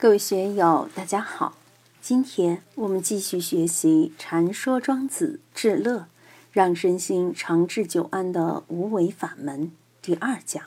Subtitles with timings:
[0.00, 1.58] 各位学友，大家好！
[2.00, 6.06] 今天我们继续学习《禅说庄子治乐，
[6.52, 9.66] 让身心长治久安的无为法门》
[10.00, 10.64] 第二讲，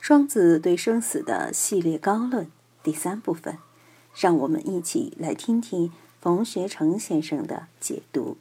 [0.00, 2.50] 庄子对生死的系列高论
[2.82, 3.56] 第三部分。
[4.16, 8.36] 让我们一起来听听冯学成先生的解读。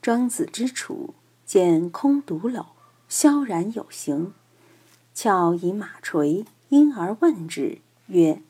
[0.00, 1.12] 庄子之处，
[1.44, 2.64] 见空独篓，
[3.10, 4.32] 萧然有形。
[5.14, 8.40] 翘以马垂，因而问之，曰：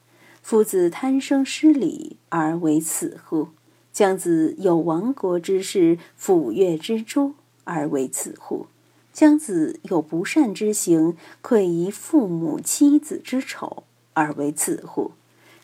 [0.43, 3.49] 夫子贪生失礼而为此乎？
[3.93, 7.35] 将子有亡国之事，抚越之诛
[7.65, 8.67] 而为此乎？
[9.13, 13.83] 将子有不善之行，愧于父母妻子之丑
[14.15, 15.11] 而为此乎？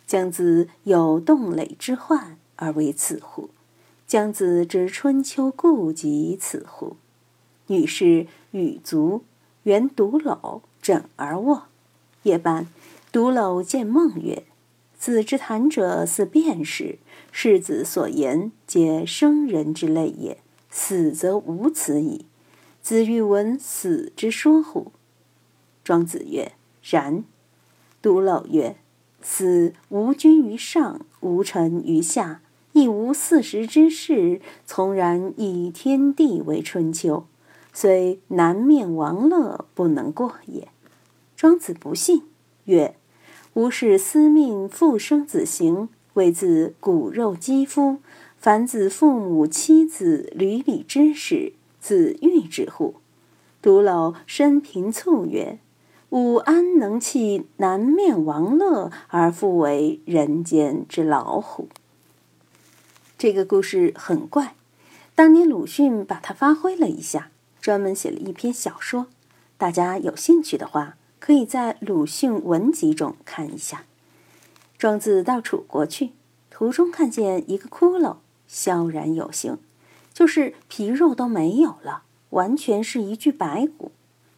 [0.07, 3.51] 将子有动累之患而为此乎？
[4.07, 6.97] 将子之春秋故及此乎？
[7.69, 9.23] 女士与足，
[9.63, 11.69] 原独篓，枕而卧。
[12.25, 12.67] 夜半，
[13.13, 14.43] 独篓见梦曰。
[15.05, 16.99] 子之谈者，似辩士。
[17.31, 20.39] 世子所言，皆生人之类也。
[20.71, 22.25] 死则无此矣。
[22.81, 24.93] 子欲闻死之说乎？
[25.85, 27.23] 庄子曰：“然。”
[28.01, 28.77] 独篓曰
[29.21, 32.41] ：“死无君于上，无臣于下，
[32.73, 37.27] 亦无四时之事，从然以天地为春秋，
[37.75, 40.69] 虽南面王乐，不能过也。”
[41.37, 42.23] 庄子不信，
[42.65, 42.97] 曰。
[43.55, 47.99] 吾是司命复生子行，为子骨肉肌肤，
[48.37, 52.97] 凡子父母妻子履礼之事，子欲之乎？
[53.63, 55.61] 独老身贫蹙曰
[56.11, 61.69] ：“吾安能弃南面王乐，而复为人间之老虎？”
[63.17, 64.57] 这个故事很怪，
[65.15, 67.31] 当年鲁迅把它发挥了一下，
[67.61, 69.07] 专门写了一篇小说。
[69.57, 70.97] 大家有兴趣的话。
[71.25, 73.85] 可以在鲁迅文集中看一下。
[74.77, 76.11] 庄子到楚国去，
[76.51, 79.57] 途中看见一个骷髅，萧然有形，
[80.13, 83.91] 就是皮肉都没有了，完全是一具白骨。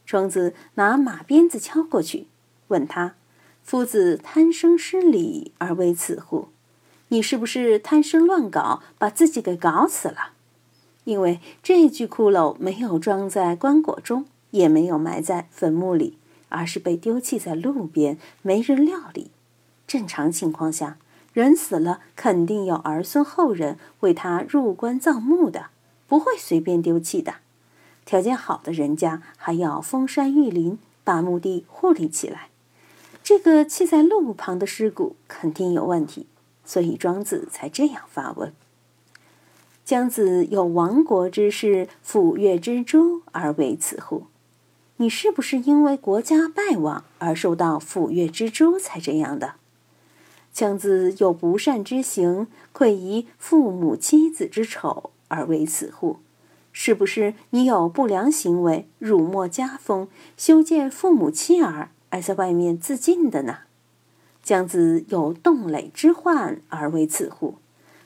[0.05, 2.29] 庄子拿马鞭子敲过去，
[2.69, 3.17] 问他
[3.65, 6.51] ：“夫子贪生失礼而为此乎？
[7.09, 10.35] 你是不是贪生乱搞，把自己给搞死了？
[11.03, 16.17] 因为这具骷髅没有装在棺椁中，也没有埋在坟墓里。”
[16.49, 19.31] 而是被丢弃在路边，没人料理。
[19.87, 20.99] 正常情况下，
[21.33, 25.67] 人死了肯定有儿孙后人为他入棺葬墓的，
[26.07, 27.35] 不会随便丢弃的。
[28.05, 32.49] 条件好的人家还要封山育林，把墓地护理起来。
[33.23, 36.27] 这个弃在路旁的尸骨肯定有问题，
[36.65, 38.53] 所以庄子才这样发问
[39.85, 44.27] ：“姜子有亡国之事，抚越之诛，而为此乎？”
[44.99, 49.55] 你是不是因为国家败亡而受到抚越之诛才这样的？
[50.53, 56.17] 姜子有不善之行，愧于父母妻子之丑而为此乎？
[56.73, 63.59] 是不是你有不良行为，辱没家风，修建父母妻儿而在外面自尽的呢？
[64.43, 67.57] 姜子有冻垒之患而为此乎？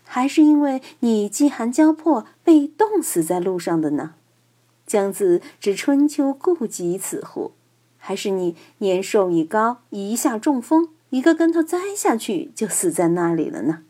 [0.05, 4.15] 还是因为你饥寒交迫被冻死在路上的呢？
[4.91, 7.53] 江子之春秋故及此乎？
[7.97, 13.85] 还是你年寿已高，一下中风，一个跟头栽下去就死在那里了呢？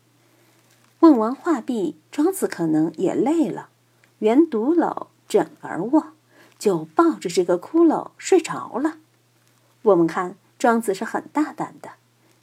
[0.99, 3.69] 问完话毕，庄子可能也累了，
[4.19, 6.09] 原独篓枕而卧，
[6.59, 8.97] 就抱着这个骷髅睡着了。
[9.81, 11.93] 我们看庄子是很大胆的。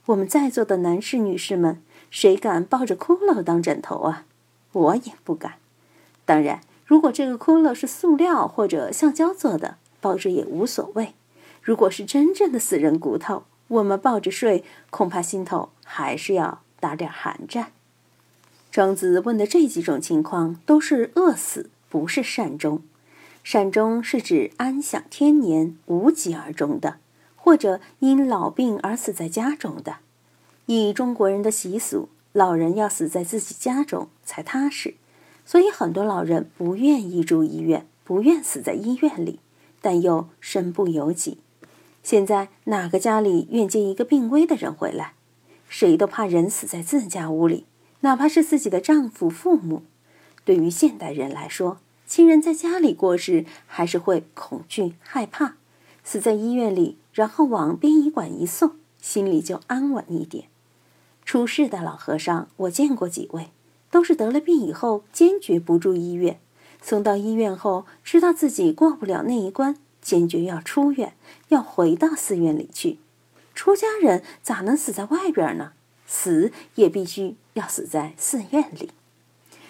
[0.07, 1.81] 我们在座的男士、女士们，
[2.11, 4.25] 谁敢抱着骷髅当枕头啊？
[4.73, 5.53] 我也不敢。
[6.25, 6.59] 当然。
[6.89, 11.13] 如果这个骷髅是塑料或者橡胶做的，抱着也无所谓。
[11.61, 17.73] 如果是真正的死人骨头，我们抱着睡，恐怕心头还是要打点寒战。
[18.71, 22.81] 庄子问的这几种情况都是饿死，不是善终。
[23.43, 26.97] 善终是指安享天年、无疾而终的，
[27.35, 29.97] 或者因老病而死在家中的。
[30.65, 34.95] 以中国人的习俗，老人要死在自己家中才踏实。
[35.49, 39.39] 所以很多老人不愿意住医院，不愿死在医院里，
[39.81, 41.39] 但又身不由己。
[42.03, 45.15] 现在哪个家里愿接一个病危的人回来？
[45.67, 47.65] 谁都怕人死在自家屋里，
[48.01, 49.81] 哪怕是自己的丈夫、父母。
[50.45, 55.55] 对于现代人来说，亲人在家里过世，还是会恐惧害怕；
[56.03, 60.45] 死在医院里，然后往殡仪馆一送，心里就安稳一点。
[61.25, 63.47] 出事的老和尚，我见过几位。
[63.91, 66.39] 都是得了病以后，坚决不住医院。
[66.81, 71.13] 送到医院后，知道自己过不了那一关，坚决要出院，
[71.49, 72.99] 要回到寺院里去。
[73.53, 75.73] 出家人咋能死在外边呢？
[76.07, 78.91] 死也必须要死在寺院里。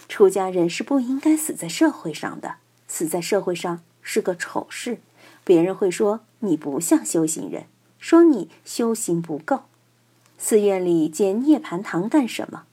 [0.07, 2.55] 出家人是不应该死在社会上的，
[2.87, 4.99] 死在社会上是个丑事，
[5.43, 7.65] 别人会说你不像修行人，
[7.97, 9.63] 说你修行不够。
[10.37, 12.63] 寺院里建涅盘堂干什么？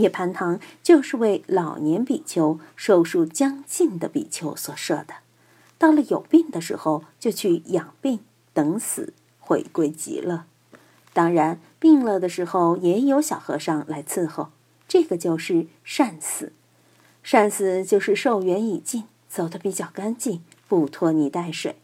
[0.00, 5.16] 涅盘堂就是为老年比丘、寿数将近的比丘所设的。
[5.76, 8.20] 到了有病的时候，就去养病，
[8.54, 10.44] 等死，回归极乐。
[11.12, 14.48] 当然，病了的时候也有小和尚来伺候，
[14.88, 16.52] 这个就是善死。
[17.22, 21.76] 善死就是寿元已尽，走得比较干净，不拖泥带水。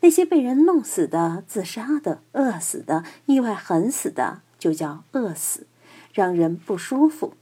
[0.00, 4.42] 那些被人弄死的、自杀的、饿死的、意外横死的。
[4.58, 5.66] 就叫饿死，
[6.14, 7.34] 让人不舒服；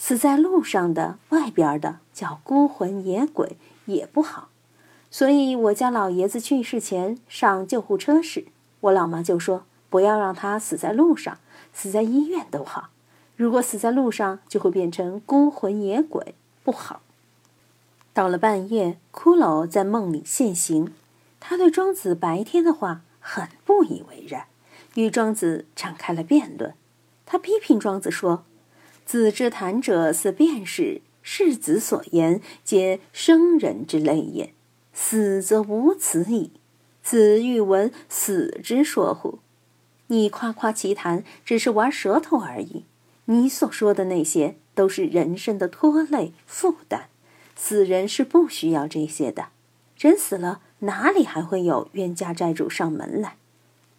[0.00, 3.56] 死在路上的、外边的叫孤魂野鬼，
[3.86, 4.48] 也不好。
[5.10, 8.46] 所以我家老爷子去世前上救护车时，
[8.80, 11.38] 我老妈就说：“不要让他死在路上，
[11.72, 12.90] 死在医院都好。
[13.36, 17.00] 如果死在路上，就会变成孤魂野鬼，不好。”
[18.14, 20.92] 到了半夜，骷髅在梦里现形，
[21.40, 24.46] 他对庄子白天的话很不以为然。
[24.94, 26.74] 与庄子展开了辩论，
[27.26, 28.44] 他批评庄子说
[29.08, 34.52] ：“子之谈者，似辩士；世子所言，皆生人之类也。
[34.92, 36.50] 死则无此矣。
[37.02, 39.38] 子欲闻死之说乎？
[40.08, 42.84] 你夸夸其谈，只是玩舌头而已。
[43.24, 47.08] 你所说的那些，都是人生的拖累负担。
[47.56, 49.46] 死人是不需要这些的。
[49.96, 53.38] 人死了，哪里还会有冤家债主上门来？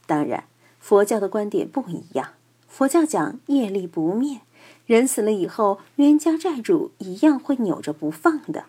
[0.06, 0.44] 当然。”
[0.80, 2.34] 佛教的观点不一样，
[2.68, 4.42] 佛教讲业力不灭，
[4.90, 8.66] 人死了以后，冤家债主一样会扭着不放的。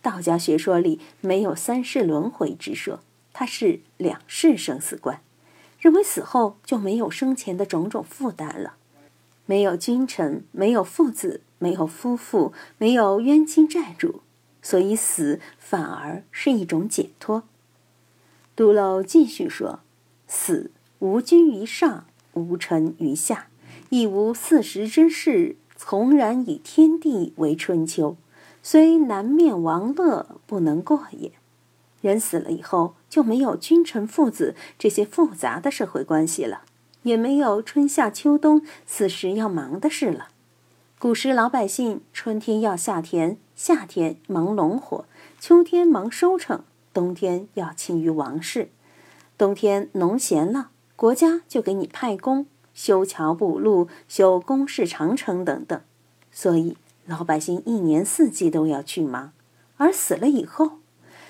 [0.00, 3.00] 道家学说里没有三世轮回之说，
[3.34, 5.20] 它是两世生死观，
[5.78, 8.76] 认为死后就没有生前的种种负担了，
[9.44, 14.22] 没有君臣，没有父子，没有夫妇，没有冤亲债主，
[14.62, 17.42] 所以死反而是一种解脱。
[18.56, 19.80] 杜楼继续说，
[20.26, 20.70] 死。
[21.00, 23.48] 无君于上，无臣于下，
[23.90, 28.16] 亦无四时之事，从然以天地为春秋，
[28.62, 31.32] 虽南面王乐，不能过也。
[32.00, 36.62] 人死了以后，就没有君臣父子这些复杂的社会关系了，
[37.02, 40.28] 也没有春夏秋冬四时要忙的事了。
[41.00, 45.04] 古时老百姓，春天要下田，夏天忙农活，
[45.40, 46.62] 秋天忙收成，
[46.94, 48.70] 冬天要勤于王事。
[49.36, 50.70] 冬天农闲了。
[50.94, 52.46] 国家就给你派工，
[52.82, 55.78] 修桥补路、修工事长城等等，
[56.32, 59.32] 所以老百姓一年四季都要去忙。
[59.76, 60.78] 而死了以后，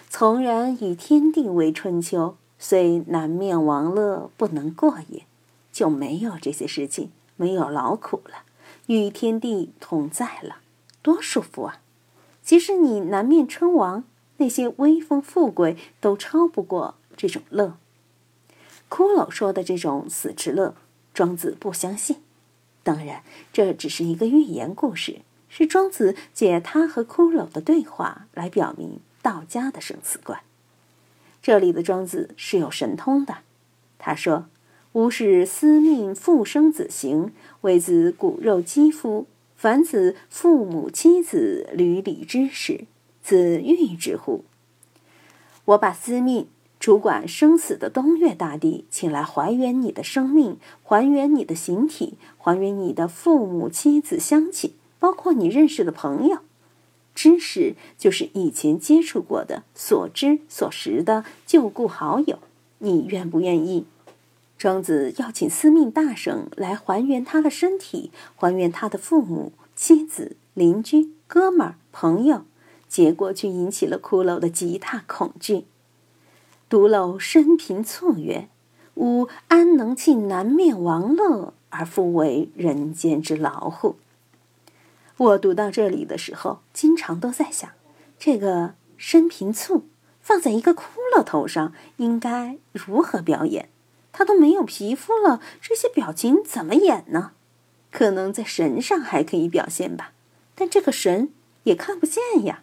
[0.09, 5.25] 从然与天地为春秋，虽南面王乐不能过也，
[5.73, 8.45] 就没有这些事情，没有劳苦了，
[8.87, 10.59] 与天地同在了，
[11.03, 11.81] 多舒服啊！
[12.45, 14.05] 即使你南面称王，
[14.37, 17.75] 那些威风富贵都超不过这种乐。
[18.89, 20.77] 骷髅说的这种死之乐，
[21.13, 22.17] 庄子不相信。
[22.83, 23.23] 当然，
[23.53, 30.41] 这只是一个寓言故事，是庄子借他和骷髅的对话来表明道家的生死观。
[31.43, 33.39] 这里的庄子是有神通的。
[33.99, 34.47] 他说
[34.93, 39.27] ：“吾使司命复生子行，为子骨肉肌肤，
[39.57, 42.87] 凡子父母妻子履礼之事，
[43.23, 44.45] 子欲之乎？
[45.67, 46.49] 我把司命。”
[46.81, 56.39] 主管生死的东岳大帝，请来还原你的生命，还原你的形体，还原你的父母、妻子、乡亲，包括你认识的朋友。
[57.15, 62.39] 知识就是以前接触过的、所知所识的旧故好友。
[62.79, 63.85] 你愿不愿意？
[64.57, 72.47] 庄子要请司命大圣来还原他的身体，还原他的父母、妻子、邻居、哥们儿、朋友，
[72.89, 75.67] 结果却引起了骷髅的极大恐惧。
[76.71, 78.49] 独漏生平促曰
[78.95, 83.97] ：“吾安能弃南面王乐，而复为人间之劳乎？”
[85.19, 87.69] 我读到这里的时候，经常都在想，
[88.21, 89.89] 这个生平醋
[90.21, 93.69] 放在一个骷髅头上，应该如何表演？
[94.13, 97.33] 他都没有皮肤了，这些表情怎么演呢？
[97.91, 100.13] 可能在神上还可以表现吧，
[100.55, 101.31] 但这个神
[101.65, 102.63] 也看不见呀。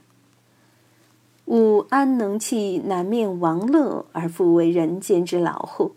[1.48, 5.96] 吾安能弃南面王乐而复为人间之劳乎？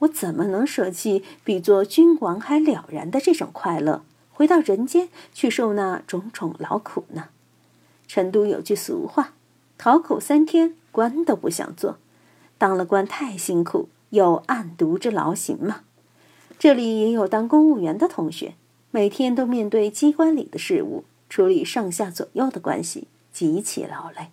[0.00, 7.26] 我怎么能舍弃比做君王还了然的这种快乐，回到人间去受那种种劳苦呢？
[8.08, 9.34] 成都有句俗话
[9.78, 11.98] ：“讨口三天，官都不想做。”
[12.58, 15.82] 当了官太辛苦，有案牍之劳形嘛。
[16.58, 18.54] 这里也有当公务员的同学，
[18.90, 24.30] 每天都面对机关里的事务，处理上下左右的关系，极其劳累。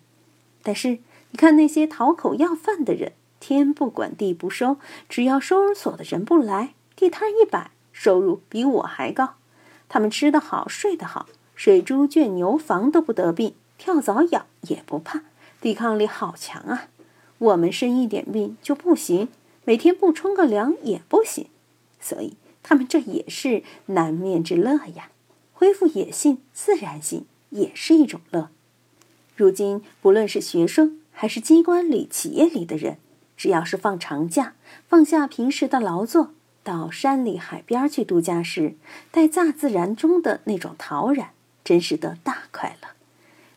[0.63, 0.99] 但是，
[1.31, 9.35] 你看那些讨口要饭的人，天不管地不收，只要收容所的人不来，地摊一摆，收入比我还高。
[9.89, 15.21] 他们吃得好，睡得好，水猪圈牛房都不得病，跳蚤咬也不怕，
[15.61, 16.87] 抵抗力好强啊！
[17.37, 19.29] 我们生一点病就不行，
[19.63, 21.47] 每天不冲个凉也不行，
[21.99, 25.09] 所以他们这也是难面之乐呀。
[25.53, 28.49] 恢复野性、自然性也是一种乐。
[29.37, 32.97] 如今，不论是学生还是机关里、企业里的人，
[33.37, 34.55] 只要是放长假，
[34.89, 36.31] 放下平时的劳作，
[36.63, 38.73] 到山里、海边去度假时，
[39.11, 41.29] 在大自然中的那种陶然，
[41.63, 42.89] 真是得大快乐。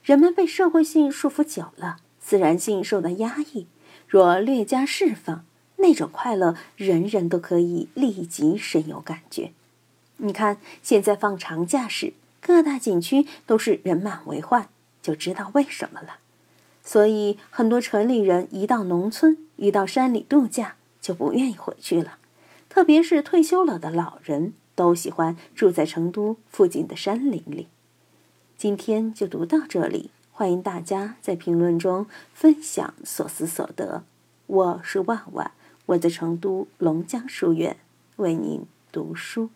[0.02, 3.66] 人们被社会性束缚久了，自然性受到压抑，
[4.06, 5.46] 若略加释放，
[5.76, 9.52] 那种快乐，人人都可以立即深有感觉。
[10.18, 14.68] 你看，现在放长假时，各大景区都是人满为患。
[15.02, 16.18] 就知道为什么了，
[16.82, 22.18] 所以很多城里人一到农村，一到山里度假，就不愿意回去了。
[22.68, 27.68] 特别是退休了的老人，都喜欢住在成都附近的山林里。
[28.56, 34.04] 今天就读到这里，欢迎大家在评论中分享所思所得。
[34.46, 35.52] 我是万万，
[35.86, 37.76] 我在成都龙江书院
[38.16, 39.50] 为您读书。